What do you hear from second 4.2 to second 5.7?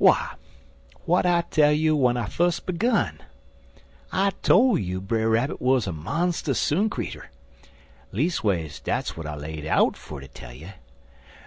tole you Brer Rabbit